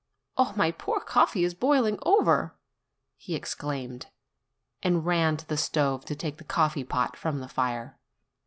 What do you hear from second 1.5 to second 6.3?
boil ing over!" he exclaimed, and ran to the stove to